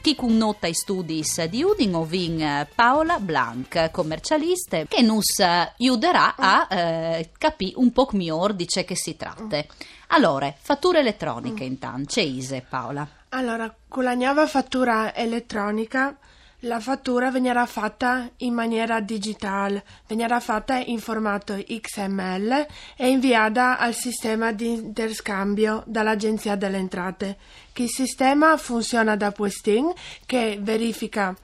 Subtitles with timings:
[0.00, 7.30] Chi connota i studi di Udin ovin Paola Blanc, commercialista, che nos aiuterà a eh,
[7.38, 9.64] capire un po' meglio di ciò che si tratta.
[10.08, 11.66] Allora, fattura elettronica mm.
[11.66, 13.08] intanto, c'è Ise Paola.
[13.36, 16.16] Allora, con la nuova fattura elettronica
[16.60, 23.92] la fattura verrà fatta in maniera digitale, verrà fatta in formato XML e inviata al
[23.92, 27.36] sistema di interscambio dall'Agenzia delle Entrate.
[27.74, 29.92] Il sistema funziona da Puesting
[30.24, 31.36] che verifica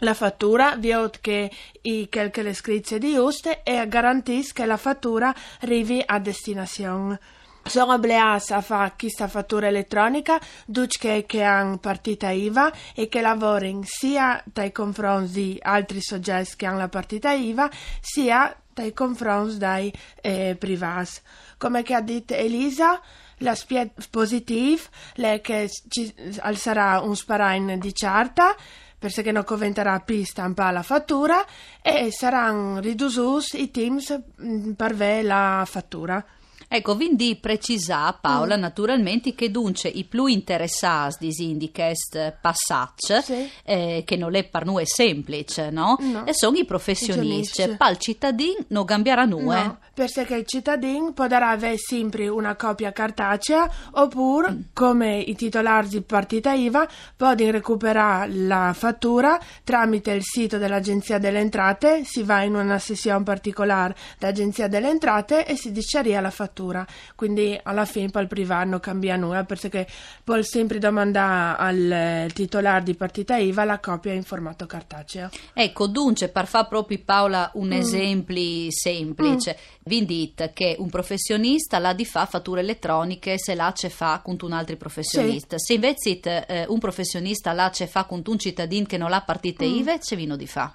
[0.00, 5.34] la fattura, viot che i quelche le scritte di juste e garantisce che la fattura
[5.60, 7.18] arrivi a destinazione.
[7.62, 13.82] Sono obbligata a fare questa fattura elettronica duce che hanno partita IVA e che lavorano
[13.84, 19.92] sia dai confronti di altri soggetti che hanno la partita IVA sia dai confronti dei
[20.20, 21.20] eh, privati.
[21.58, 23.00] Come ha detto Elisa,
[23.38, 26.12] l'aspetto positivo è che ci
[26.54, 28.56] sarà un sparain di carta
[28.98, 31.44] perché non diventerà più stampa la fattura
[31.80, 36.24] e saranno ridotti i teams mm, per la fattura.
[36.72, 38.60] Ecco, quindi precisa Paola mm.
[38.60, 43.50] naturalmente che dunque i più interessati di questo passaggio, sì.
[43.64, 45.96] eh, che non è per noi semplice, no?
[45.98, 46.24] no.
[46.26, 47.74] E sono i professionisti.
[47.76, 49.64] Pal cittadino non cambierà nulla.
[49.64, 54.60] No, perché il cittadino potrà avere sempre una copia cartacea oppure, mm.
[54.72, 61.40] come i titolari di partita IVA, possono recuperare la fattura tramite il sito dell'Agenzia delle
[61.40, 66.58] Entrate, si va in una sessione particolare dell'Agenzia delle Entrate e si diceria la fattura
[66.60, 66.86] fattura.
[67.14, 69.86] Quindi alla fine per il privato non cambia nulla perché
[70.22, 75.30] può sempre domandare al eh, titolare di partita IVA la copia in formato cartaceo.
[75.54, 77.72] Ecco, dunque, per fare proprio Paola un mm.
[77.72, 78.18] esempio
[78.70, 79.82] semplice, mm.
[79.84, 84.36] vi dite che un professionista la di fa fatture elettroniche se la ce fa con
[84.40, 85.58] un altro professionista.
[85.58, 85.64] Sì.
[85.66, 89.64] Se invece eh, un professionista la ce fa con un cittadino che non ha partita
[89.64, 89.74] mm.
[89.74, 90.74] IVA, ce vino di fa?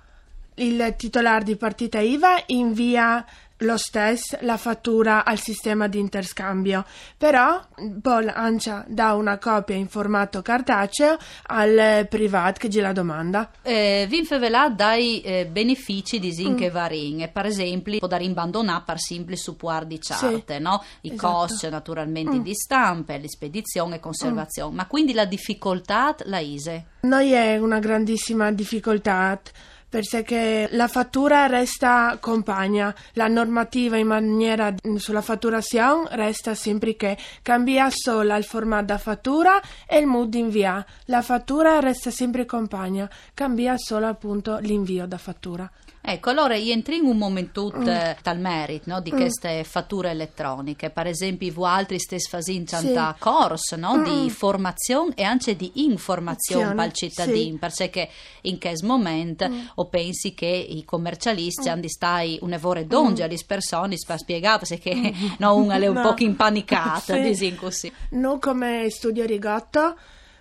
[0.55, 3.25] Il titolare di partita IVA invia
[3.59, 6.83] lo stesso la fattura al sistema di interscambio,
[7.17, 7.61] però
[8.01, 13.51] poi lancia da una copia in formato cartaceo al privato che gliela domanda.
[13.61, 16.73] Eh, vi infavelà dai eh, benefici di Zinche mm.
[16.73, 20.83] Varin, per esempio, può dare in bandonà per semplice suppuar di charte, sì, no?
[21.01, 21.31] i esatto.
[21.33, 22.41] costi naturalmente mm.
[22.41, 24.75] di stampe, l'espedizione e conservazione, mm.
[24.75, 26.85] ma quindi la difficoltà la ISE?
[27.01, 29.39] Noi è una grandissima difficoltà
[30.01, 37.89] perché la fattura resta compagna, la normativa in maniera sulla fatturazione resta sempre che cambia
[37.89, 40.85] solo il formato da fattura e il mood invia.
[41.05, 45.71] La fattura resta sempre compagna, cambia solo appunto l'invio da fattura.
[46.07, 47.83] Ecco, allora entriamo un momento mm.
[48.21, 49.15] dal merito no, di mm.
[49.15, 50.91] queste fatture elettroniche.
[50.91, 52.93] Per esempio, voi altri stessi facendo sì.
[53.17, 54.03] corso no, mm.
[54.03, 57.87] di formazione e anche di informazione per il cittadino, sì.
[57.87, 58.09] perché
[58.41, 59.59] in questo momento mm.
[59.75, 61.71] o pensi che i commercialisti mm.
[61.71, 63.25] hanno di stare un'evore d'onge mm.
[63.25, 65.31] alle persone per spiegare, perché mm.
[65.39, 66.13] no, una è un no.
[66.13, 67.55] po' impanicata, sì.
[67.55, 67.91] così.
[68.11, 69.95] Non come studio rigotto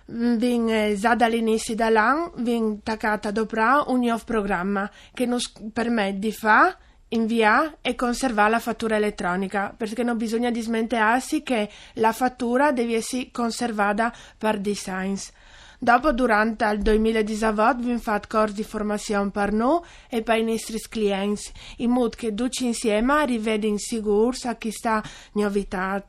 [0.07, 6.77] vin già dall'inizio dell'anno vin attaccata dopo un nuovo programma che ci permette di fare
[7.09, 13.29] inviare e conservare la fattura elettronica perché non bisogna dismentirsi che la fattura deve essere
[13.31, 15.31] conservata per designs.
[15.79, 20.79] Dopo, durante il 2018, abbiamo fatto corsi di formazione per noi e per i nostri
[20.89, 26.03] clienti, in modo che tutti insieme arriviamo sicuri a questa novità.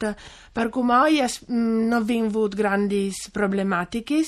[0.52, 0.82] Per cui
[1.46, 4.24] non abbiamo avuto grandi problematiche,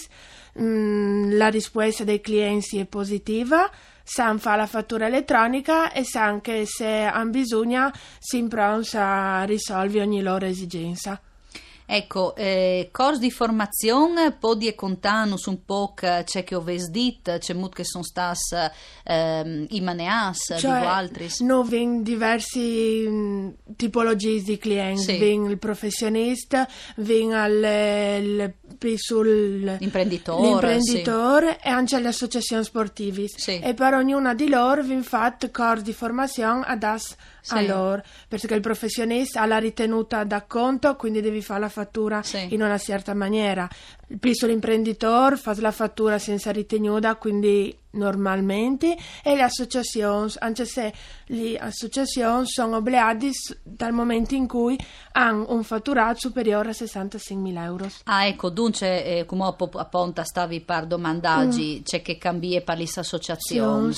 [0.61, 3.71] mm, la risposta dei clienti è positiva,
[4.03, 10.05] sanno fare la fattura elettronica e sanno che se hanno bisogno si pronti a risolvere
[10.05, 11.21] ogni loro esigenza.
[11.91, 17.55] Ecco, eh, corsi di formazione, podi e contanus un po' c'è che ho dit, c'è
[17.55, 18.53] mut che sono stas
[19.05, 21.31] eh, i maneas, cioè, altri.
[21.39, 25.17] No, vin diversi mh, tipologie di clienti, Sì.
[25.17, 28.53] vin il professionista, vin al
[28.97, 33.29] sul L'imprenditore, l'imprenditore e anche le associazioni sportive.
[33.35, 33.61] Sì.
[33.61, 37.17] E per ognuna di loro vin fatto corsi di formazione adas
[37.51, 37.67] a Sì.
[37.67, 42.49] loro, perché il professionista ha la ritenuta da conto, quindi devi fare la fattura Sì.
[42.51, 43.69] in una certa maniera.
[44.09, 50.93] Il piccolo imprenditore fa la fattura senza ritenuta, quindi normalmente, e le associazioni, anche se
[51.27, 53.31] le associazioni sono obbligate
[53.63, 54.77] dal momento in cui
[55.13, 57.87] hanno un fatturato superiore a 65.000 euro.
[58.05, 63.95] Ah, ecco, dunque, eh, come appunto stavi per domandaggi, c'è che cambie per le associazioni.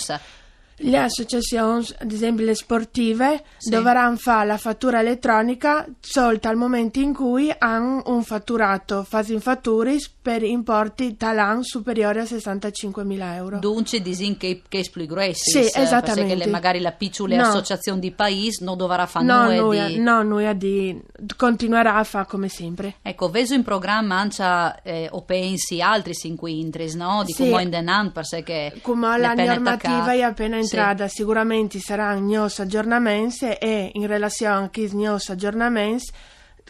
[0.83, 3.71] Le associazioni, ad esempio le sportive, Sì.
[3.71, 10.09] dovranno fare la fattura elettronica solo al momento in cui hanno un fatturato, fasi fatturis
[10.23, 13.59] per importi talan superiori a 65.000 euro.
[13.59, 15.51] Dunque, disin che, che più grossi.
[15.51, 16.35] Sì, esattamente.
[16.35, 17.43] Perché magari la piccola No.
[17.49, 19.99] associazione di paese non dovrà fare No, nulla noi, di...
[20.01, 21.01] no, noi di,
[21.37, 22.97] continuerà a fare come sempre.
[23.03, 27.23] Ecco, veso in programma anche, eh, o pensi altri inquintris, no?
[27.25, 27.49] Di Sì.
[27.49, 30.70] come in denan, perché Come la normativa è appena Sì.
[30.77, 36.13] Entrata, sicuramente saranno nuovi aggiornamenti e in relazione a questi nuovi aggiornamenti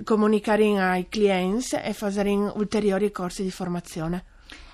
[0.02, 4.24] comunicheremo ai clienti e faremo ulteriori corsi di formazione.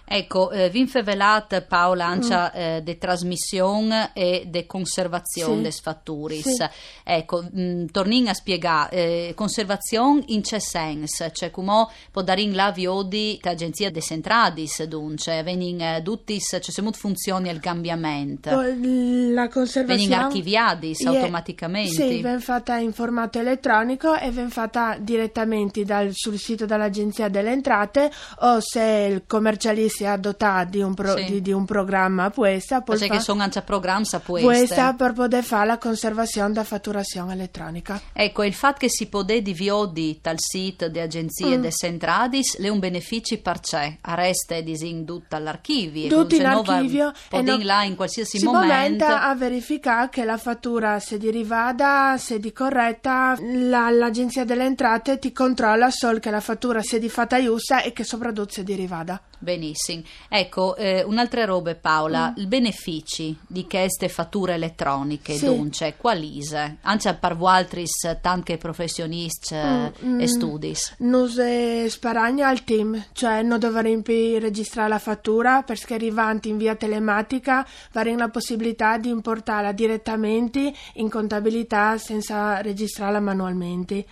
[0.08, 2.58] Ecco, eh, vi infelat Paola ancia Mm.
[2.60, 5.62] eh, de trasmissione e de conservazione Sì.
[5.62, 6.48] des fatturis.
[6.48, 6.64] Sì.
[7.04, 8.90] Ecco, mh, tornin a spiegare,
[9.28, 11.28] eh, conservazione in che senso?
[11.30, 16.84] Cioè, come può dare in la viodi l'agenzia de centradis, dunque, venin eh, duttis, cioè
[16.84, 21.90] mut funzioni il cambiamento, La venin conservazione archiviadis è- automaticamente.
[21.90, 27.50] Sì, viene fatta in formato elettronico e viene fatta direttamente dal- sul sito dell'Agenzia delle
[27.50, 28.10] Entrate
[28.40, 31.24] o se il commercialista è dotato di un, pro- Sì.
[31.24, 35.42] di, di un programma questa, può Perché fa- sono anche programmi a questa per poter
[35.44, 38.00] fare la conservazione da fatturazione elettronica.
[38.12, 41.62] Ecco, il fatto che si può di viodi dal sito di agenzie Mm.
[41.62, 46.08] de Centradis le un benefici per c'è, arresta disin tutta all'archivio.
[46.08, 49.04] Tutto in archivio e din no- là in qualsiasi si momento.
[49.06, 55.18] a verificare che la fattura se di rivada, se di corretta, la- l'Agenzia delle Entrate
[55.18, 58.74] ti controlla solo che la fattura sia di fatta giusta e che soprattutto sia di
[58.74, 59.20] rivada.
[59.38, 60.02] Benissimo.
[60.28, 62.40] Ecco, eh, un'altra roba Paola, Mm.
[62.42, 65.44] i benefici di queste fatture elettroniche, Sì.
[65.46, 66.78] dunque, qualise?
[66.82, 67.84] Anche per voi altri
[68.20, 70.26] tanti professionisti eh, Mm, e mm.
[70.26, 70.94] studis.
[70.98, 76.56] Non si sparagna al team, cioè non dovremo più registrare la fattura perché arrivanti in
[76.56, 84.04] via telematica avremo la possibilità di importarla direttamente in contabilità senza registrarla manualmente.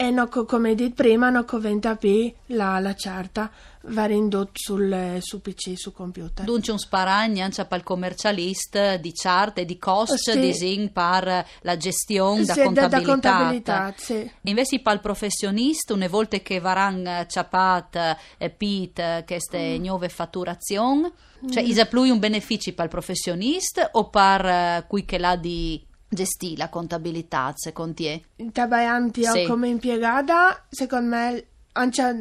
[0.00, 3.50] E co- come detto prima, non conventa più la, la carta,
[3.88, 6.44] va indotto sul, su PC, su computer.
[6.44, 10.38] Dunque un sparagno per il commercialista di chart e di cost Sì.
[10.38, 12.98] disin per la gestione Sì, da- contabilità.
[12.98, 14.30] da contabilità, sì.
[14.42, 19.82] Invece per il professionista, una volta che varan ciapat e pit eh, queste Mm.
[19.84, 21.10] nuove fatturazioni,
[21.50, 25.84] cioè isa più un beneficio per il professionista o per eh, cui che l'ha di
[26.08, 28.22] gestire la contabilità, secondo te?
[28.52, 29.44] Tabayanti Sì.
[29.46, 31.46] come impiegata, secondo me,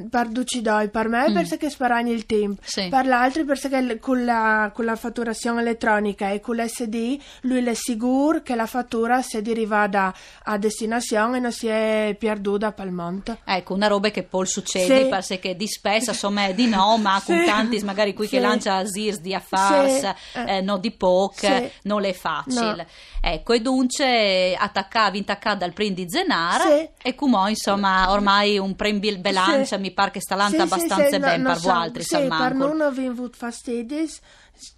[0.09, 1.33] per Ducidoi, per me Mm.
[1.33, 2.87] perché sparagni il tempo, Sì.
[2.89, 8.41] per l'altro perché con la, con la fatturazione elettronica e con l'SD lui è sicuro
[8.41, 13.39] che la fattura sia derivata a destinazione e non si è perduta per il monte.
[13.43, 15.09] Ecco, una roba che poi succede, Sì.
[15.35, 17.45] perché di spesa insomma è di no, ma con Sì.
[17.45, 22.75] tanti magari qui che lancia Zirs di affars, eh, no di poc, non è facile.
[22.83, 22.85] No.
[23.29, 26.63] Ecco, e dunque attaccavi, intaccata dal prim di Zenara
[27.01, 29.81] e come insomma ormai un prem bil bilancia Sì.
[29.81, 33.37] mi pare che sta Sì, abbastanza ben no, voi altri, Sì, per non vi avuto
[33.37, 34.19] fastidis,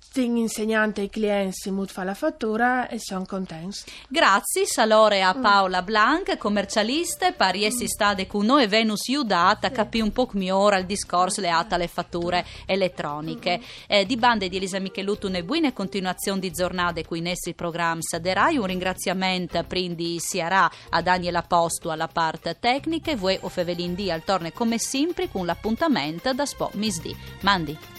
[0.09, 3.77] sting insegnante ai clienti mut fa la fattura e sono contenti.
[4.07, 5.27] Grazie salore Mm.
[5.27, 10.49] a Paola Blanc, commercialista, pari essi stade con noi Venus Iudata, capì un po' come
[10.51, 13.61] ora il discorso leato alle fatture elettroniche.
[13.85, 18.01] Eh, di bande di Elisa Michelutto e buone continuazione di giornate qui in essi programmi
[18.19, 23.37] de Rai, un ringraziamento prima di Siarà a Daniela Postu alla parte tecnica e voi
[23.41, 27.15] o Fevelin D al torne come sempre con l'appuntamento da Spo Misdi.
[27.41, 27.98] Mandi.